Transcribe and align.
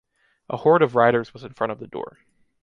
A 0.49 0.57
horde 0.57 0.81
of 0.81 0.95
riders 0.95 1.31
was 1.31 1.43
in 1.43 1.53
front 1.53 1.71
of 1.71 1.77
the 1.77 1.85
door. 1.85 2.17